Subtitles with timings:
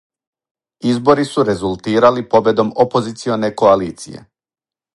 [0.93, 4.25] Избори су резултирали победом опозиционе коалиције.